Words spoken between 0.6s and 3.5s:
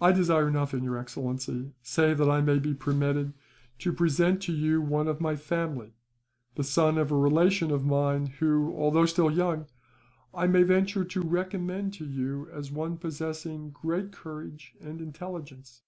your excellency, save that I may be permitted